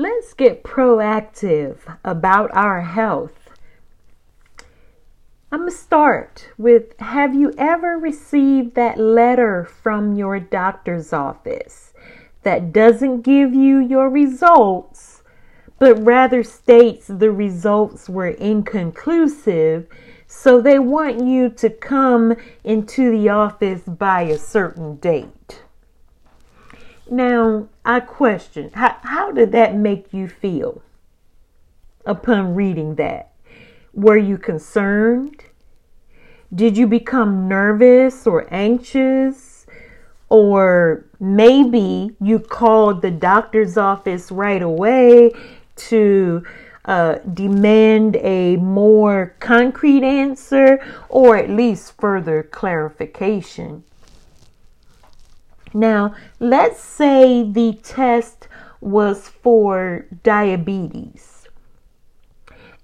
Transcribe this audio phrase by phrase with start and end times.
[0.00, 3.50] let's get proactive about our health.
[5.52, 11.92] I'm going to start with Have you ever received that letter from your doctor's office
[12.44, 15.22] that doesn't give you your results,
[15.78, 19.86] but rather states the results were inconclusive?
[20.26, 25.62] So they want you to come into the office by a certain date.
[27.12, 30.80] Now, I question how, how did that make you feel
[32.06, 33.32] upon reading that?
[33.92, 35.42] Were you concerned?
[36.54, 39.66] Did you become nervous or anxious?
[40.28, 45.32] Or maybe you called the doctor's office right away
[45.88, 46.44] to
[46.84, 53.82] uh, demand a more concrete answer or at least further clarification.
[55.72, 58.48] Now, let's say the test
[58.80, 61.40] was for diabetes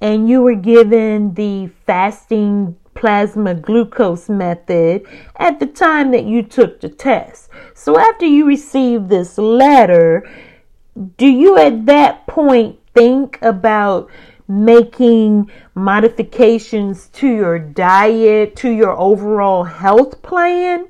[0.00, 5.02] and you were given the fasting plasma glucose method
[5.36, 7.48] at the time that you took the test.
[7.74, 10.28] So, after you receive this letter,
[11.16, 14.10] do you at that point think about
[14.46, 20.86] making modifications to your diet, to your overall health plan?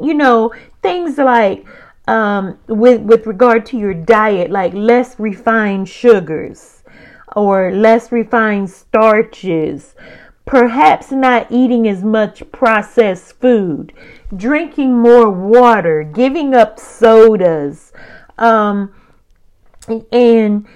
[0.00, 1.66] You know, things like
[2.08, 6.82] um, with with regard to your diet, like less refined sugars
[7.36, 9.94] or less refined starches,
[10.44, 13.92] perhaps not eating as much processed food,
[14.36, 17.92] drinking more water, giving up sodas,
[18.38, 18.92] um,
[20.10, 20.66] and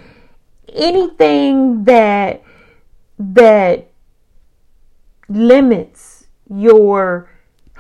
[0.73, 2.43] anything that
[3.19, 3.91] that
[5.29, 7.29] limits your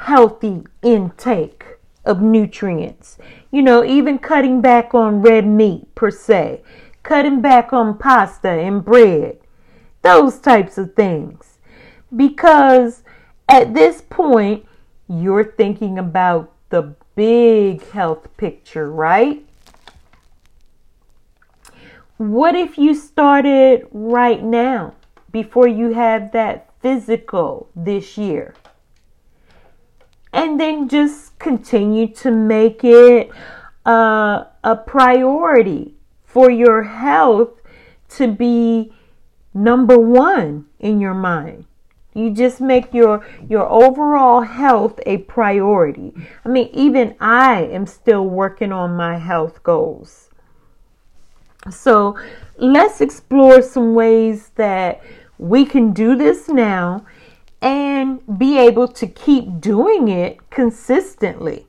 [0.04, 1.64] healthy intake
[2.04, 3.16] of nutrients.
[3.50, 6.62] You know, even cutting back on red meat per se,
[7.02, 9.38] cutting back on pasta and bread,
[10.02, 11.56] those types of things.
[12.14, 13.02] Because
[13.48, 14.66] at this point,
[15.08, 19.42] you're thinking about the big health picture, right?
[22.18, 24.92] What if you started right now
[25.32, 28.54] before you have that physical this year?
[30.34, 33.30] And then just continue to make it
[33.86, 37.60] uh, a priority for your health
[38.08, 38.92] to be
[39.54, 41.66] number one in your mind.
[42.14, 46.12] You just make your your overall health a priority.
[46.44, 50.30] I mean, even I am still working on my health goals.
[51.70, 52.18] So
[52.56, 55.00] let's explore some ways that
[55.38, 57.04] we can do this now
[57.64, 61.66] and be able to keep doing it consistently.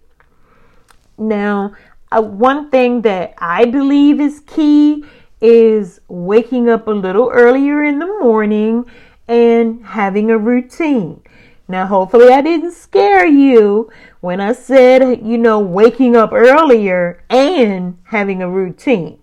[1.18, 1.74] Now,
[2.12, 5.06] uh, one thing that I believe is key
[5.40, 8.86] is waking up a little earlier in the morning
[9.30, 11.22] and having a routine.
[11.70, 13.90] Now, hopefully, I didn't scare you
[14.20, 19.20] when I said, you know, waking up earlier and having a routine.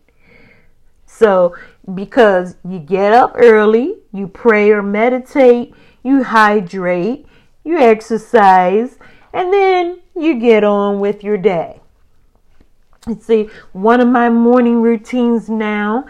[1.05, 1.55] So,
[1.95, 7.27] because you get up early, you pray or meditate, you hydrate,
[7.65, 8.99] you exercise,
[9.33, 11.81] and then you get on with your day.
[13.21, 16.07] See, one of my morning routines now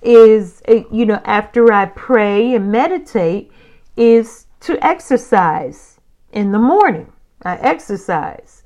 [0.00, 3.50] is, eh, you know, after I pray and meditate,
[3.96, 6.00] is to exercise
[6.32, 7.12] in the morning.
[7.42, 8.62] I exercise.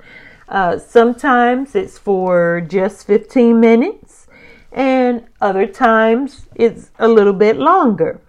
[0.48, 4.26] Uh, sometimes it's for just 15 minutes
[4.72, 8.20] and other times it's a little bit longer.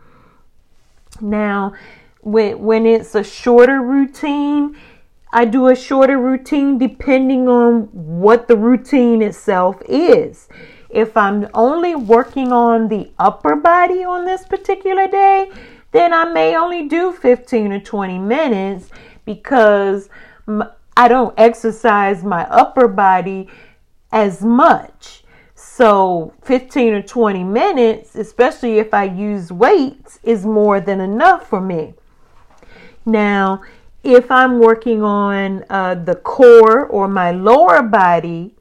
[1.20, 1.74] Now,
[2.22, 4.78] when, when it's a shorter routine,
[5.34, 10.50] I do a shorter routine depending on what the routine itself is.
[10.90, 15.50] If I'm only working on the upper body on this particular day,
[15.92, 18.90] then I may only do 15 or 20 minutes
[19.26, 20.10] because
[20.98, 23.50] I don't exercise my upper body
[24.12, 25.24] as much.
[25.56, 31.62] So 15 or 20 minutes, especially if I use weights, is more than enough for
[31.62, 31.94] me.
[33.06, 33.64] Now,
[34.04, 38.56] if I'm working on uh, the core or my lower body,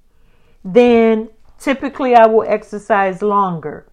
[0.65, 3.87] then typically I will exercise longer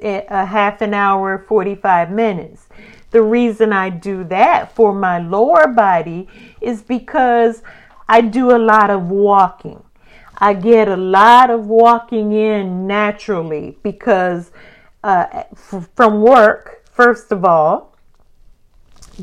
[0.00, 2.68] a half an hour, 45 minutes.
[3.10, 6.28] The reason I do that for my lower body
[6.60, 7.62] is because
[8.08, 9.82] I do a lot of walking.
[10.38, 14.50] I get a lot of walking in naturally because
[15.04, 17.91] uh, f- from work, first of all,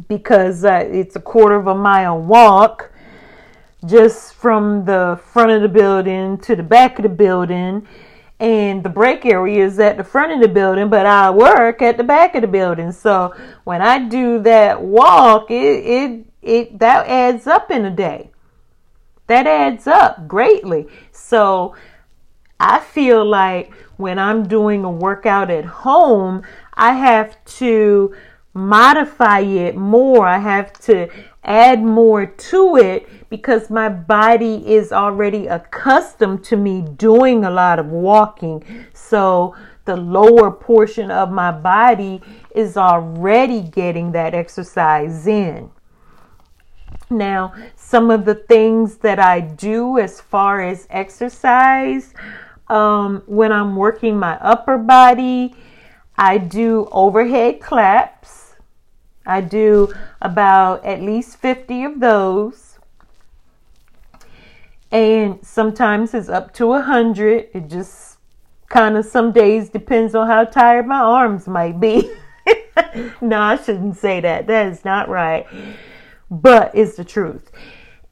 [0.08, 2.92] because uh, it's a quarter of a mile walk
[3.86, 7.88] just from the front of the building to the back of the building.
[8.40, 11.98] and the break area is at the front of the building, but I work at
[11.98, 12.92] the back of the building.
[12.92, 18.32] So when I do that walk, it it it that adds up in a day.
[19.28, 20.88] That adds up greatly.
[21.12, 21.76] So
[22.60, 26.44] I feel like when I'm doing a workout at home,
[26.74, 28.16] I have to
[28.60, 30.28] modify it more.
[30.28, 31.10] I have to
[31.44, 37.80] add more to it because my body is already accustomed to me doing a lot
[37.80, 38.64] of walking.
[38.94, 42.22] So the lower portion of my body
[42.54, 45.72] is already getting that exercise in.
[47.10, 52.14] Now, some of the things that I do as far as exercise,
[52.68, 55.56] um, when I'm working my upper body,
[56.18, 58.39] I do overhead claps.
[59.26, 62.80] I do about at least 50 of those.
[64.92, 67.50] And sometimes it's up to 100.
[67.54, 68.18] It just
[68.70, 72.12] kind of some days depends on how tired my arms might be.
[73.22, 74.48] no, I shouldn't say that.
[74.48, 75.46] That is not right.
[76.32, 77.52] But it's the truth.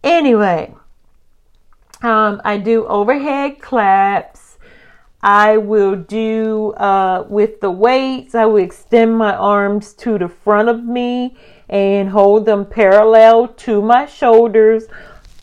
[0.03, 0.73] Anyway,
[2.01, 4.46] um, I do overhead claps.
[5.21, 10.69] I will do uh, with the weights, I will extend my arms to the front
[10.69, 11.35] of me
[11.69, 14.85] and hold them parallel to my shoulders,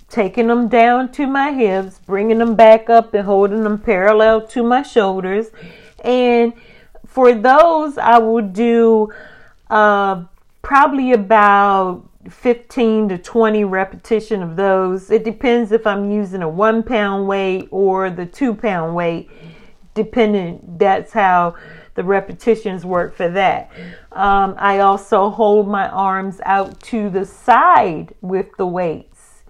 [0.09, 4.63] taking them down to my hips, bringing them back up and holding them parallel to
[4.63, 5.49] my shoulders.
[6.05, 6.53] And
[7.07, 9.13] for those, I will do
[9.71, 10.25] uh,
[10.63, 15.11] probably about 15 to 20 repetition of those.
[15.11, 19.29] It depends if I'm using a one pound weight or the two pound weight,
[19.95, 20.77] depending.
[20.79, 21.55] That's how
[21.95, 23.71] the repetitions work for that.
[24.13, 29.43] Um, I also hold my arms out to the side with the weights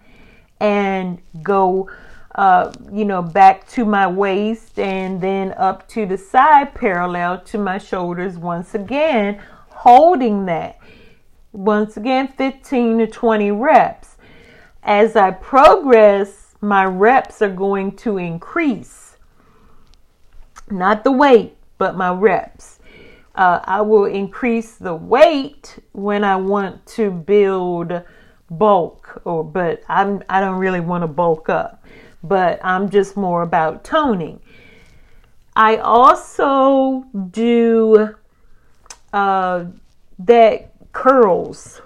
[0.60, 1.90] and go,
[2.34, 7.58] uh, you know, back to my waist and then up to the side parallel to
[7.58, 10.78] my shoulders once again, holding that.
[11.52, 14.16] Once again, 15 to 20 reps.
[14.82, 19.03] As I progress, my reps are going to increase.
[20.70, 22.78] Not the weight, but my reps.
[23.34, 28.02] Uh, I will increase the weight when I want to build
[28.50, 31.84] bulk, or but I'm I don't really want to bulk up,
[32.22, 34.40] but I'm just more about toning.
[35.56, 38.14] I also do
[39.12, 39.64] uh,
[40.18, 41.80] that curls.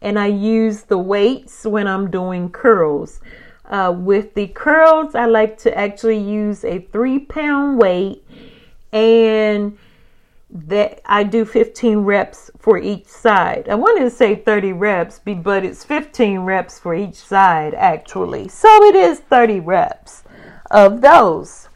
[0.00, 3.20] And I use the weights when I'm doing curls.
[3.68, 8.24] Uh, with the curls, I like to actually use a three pound weight
[8.92, 9.76] and
[10.50, 13.68] that I do 15 reps for each side.
[13.68, 18.48] I wanted to say 30 reps, but it's 15 reps for each side actually.
[18.48, 20.24] So it is 30 reps
[20.70, 21.68] of those.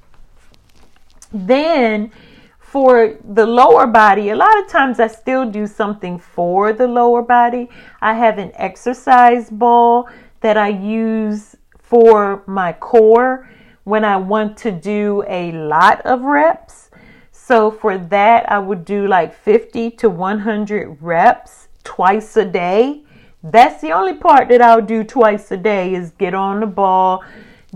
[1.30, 2.10] Then
[2.58, 7.20] for the lower body, a lot of times I still do something for the lower
[7.20, 7.68] body.
[8.00, 10.08] I have an exercise ball
[10.40, 11.56] that I use
[11.92, 13.46] for my core
[13.84, 16.88] when I want to do a lot of reps.
[17.32, 23.02] So for that, I would do like 50 to 100 reps twice a day.
[23.42, 27.22] That's the only part that I'll do twice a day is get on the ball,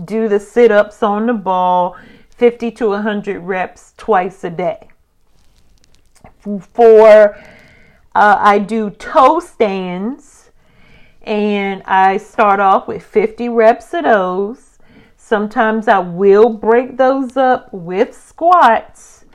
[0.03, 1.95] do the sit ups on the ball,
[2.31, 4.89] 50 to 100 reps twice a day.
[6.71, 7.37] For
[8.15, 10.36] uh, I do toe stands
[11.27, 14.79] and I start off with 50 reps of those.
[15.17, 19.25] Sometimes I will break those up with squats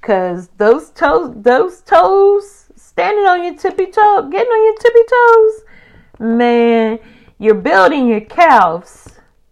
[0.00, 6.26] because those toes, those toes, standing on your tippy toe, getting on your tippy toes,
[6.26, 6.98] man,
[7.38, 9.08] you're building your calves,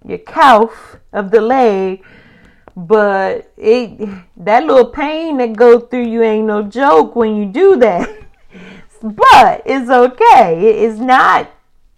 [0.07, 2.03] your calf of the leg.
[2.75, 4.09] But it
[4.39, 8.09] that little pain that goes through you ain't no joke when you do that.
[9.01, 10.83] But it's okay.
[10.83, 11.49] It's not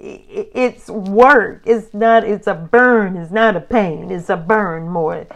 [0.00, 1.62] it's work.
[1.66, 3.16] It's not it's a burn.
[3.16, 4.10] It's not a pain.
[4.10, 5.26] It's a burn more.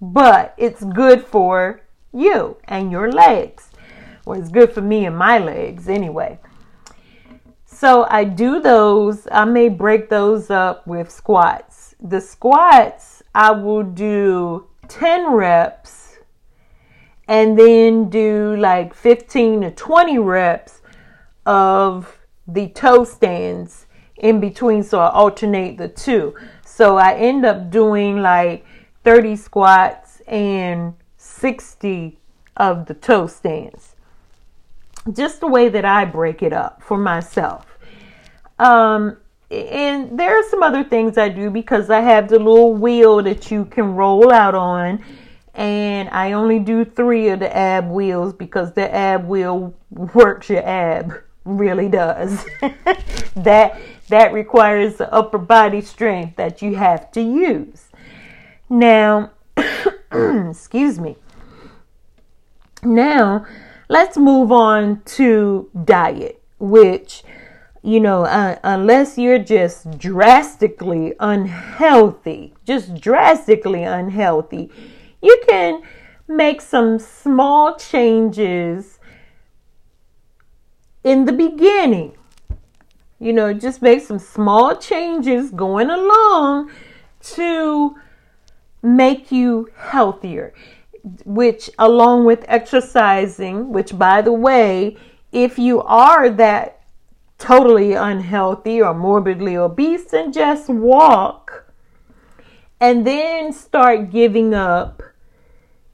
[0.00, 1.82] But it's good for
[2.12, 3.70] you and your legs.
[4.26, 6.38] Well it's good for me and my legs anyway.
[7.64, 11.94] So i do those i may break those up with squats.
[12.00, 16.18] The squats i will do 10 reps
[17.28, 20.80] and then do like 15 to 20 reps
[21.46, 23.86] of the toe stands
[24.22, 24.82] in between.
[24.82, 26.34] So I alternate the two.
[26.64, 28.64] So I end up doing like
[29.04, 32.18] 30 squats and 60
[32.56, 33.94] of the toe stands.
[35.12, 37.66] Just the way that I break it up for myself.
[38.58, 39.16] Um,
[39.50, 43.50] and there are some other things I do because I have the little wheel that
[43.50, 45.04] you can roll out on.
[45.54, 50.66] And I only do three of the ab wheels because the ab wheel works your
[50.66, 52.46] ab, really does.
[53.34, 53.78] that
[54.08, 57.88] that requires the upper body strength that you have to use.
[58.68, 59.32] Now,
[60.12, 61.16] excuse me.
[62.82, 63.46] Now,
[63.88, 67.22] let's move on to diet, which
[67.82, 74.70] you know, uh, unless you're just drastically unhealthy, just drastically unhealthy,
[75.20, 75.82] you can
[76.28, 79.00] make some small changes
[81.02, 82.16] in the beginning.
[83.22, 86.72] You know, just make some small changes going along
[87.36, 87.94] to
[88.82, 90.52] make you healthier,
[91.24, 94.96] which, along with exercising, which, by the way,
[95.30, 96.82] if you are that
[97.38, 101.72] totally unhealthy or morbidly obese and just walk
[102.80, 105.00] and then start giving up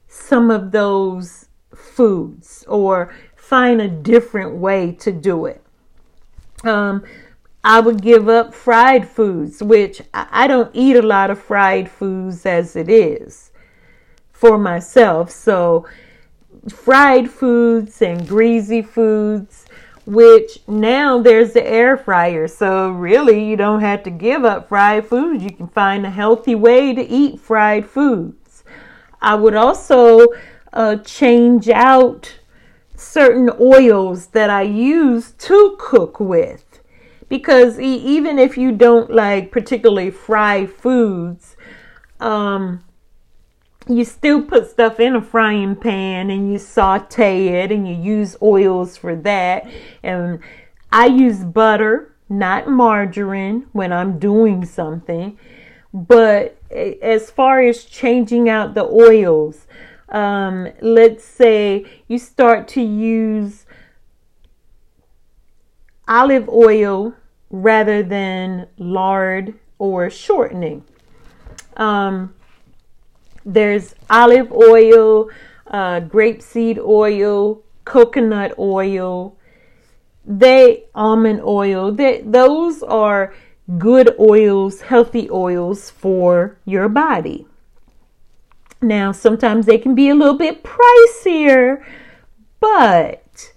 [0.07, 5.63] some of those foods or find a different way to do it.
[6.65, 7.05] Um,
[7.65, 12.47] I would give up fried foods, which I don't eat a lot of fried foods
[12.47, 13.51] as it is
[14.33, 15.31] for myself.
[15.31, 15.87] So,
[16.69, 19.67] fried foods and greasy foods
[20.09, 22.49] which now there's the air fryer.
[22.49, 25.45] So really, you don't have to give up fried foods.
[25.45, 28.65] You can find a healthy way to eat fried foods.
[29.21, 30.29] I would also
[30.73, 32.39] uh, change out
[32.99, 36.65] certain oils that I use to cook with.
[37.29, 41.57] Because even if you don't like particularly fried foods,
[42.21, 42.83] um,
[43.87, 48.37] you still put stuff in a frying pan and you saute it and you use
[48.43, 49.71] oils for that.
[50.03, 50.41] And
[50.91, 55.39] I use butter, not margarine, when I'm doing something.
[55.93, 59.67] But as far as changing out the oils,
[60.11, 63.67] um, let's say you start to use
[66.07, 67.15] olive oil
[67.51, 70.85] rather than lard or shortening.
[71.77, 72.35] Um,
[73.45, 75.31] there's olive oil,
[75.67, 79.37] uh, grapeseed oil, coconut oil,
[80.29, 81.91] they almond oil.
[81.91, 83.35] They, those are
[83.79, 87.48] good oils, healthy oils for your body.
[88.81, 91.85] Now, sometimes they can be a little bit pricier,
[92.61, 93.53] but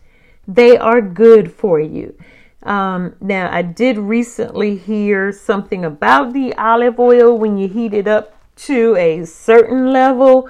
[0.48, 2.18] they are good for you.
[2.64, 8.08] Um, now, I did recently hear something about the olive oil when you heat it
[8.08, 10.50] up to a certain level,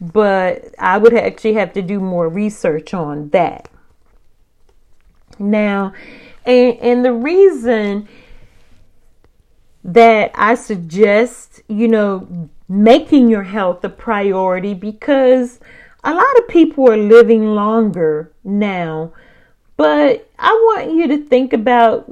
[0.00, 3.68] but I would actually have to do more research on that.
[5.38, 5.92] Now,
[6.44, 8.08] and, and the reason
[9.84, 15.60] that I suggest, you know, making your health a priority because
[16.04, 19.12] a lot of people are living longer now.
[19.76, 22.06] But I want you to think about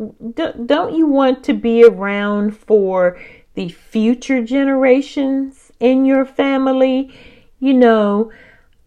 [0.66, 3.20] don't you want to be around for
[3.54, 7.12] the future generations in your family,
[7.60, 8.32] you know,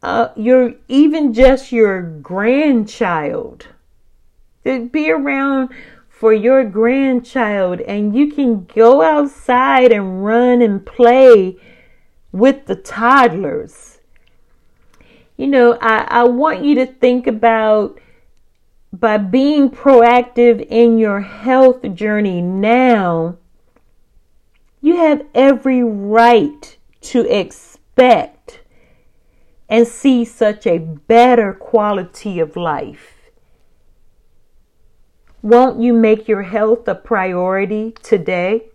[0.02, 3.68] uh, your even just your grandchild.
[4.64, 5.70] To be around
[6.22, 11.58] for your grandchild and you can go outside and run and play
[12.32, 13.98] with the toddlers.
[15.36, 18.00] You know, I, I want you to think about
[18.94, 23.40] by being proactive in your health journey now
[24.80, 28.60] you have every right to expect
[29.68, 33.21] and see such a better quality of life.
[35.44, 38.71] Won't you make your health a priority today?